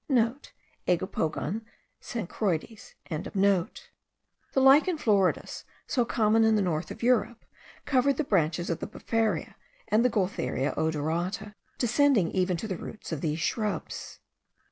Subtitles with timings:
[0.05, 1.61] *(* Aegopogon
[2.01, 7.45] cenchroides.) The Lichen floridus, so common in the north of Europe,
[7.85, 9.53] covered the branches of the befaria
[9.89, 14.19] and the Gualtheria odorata, descending even to the roots of these shrubs.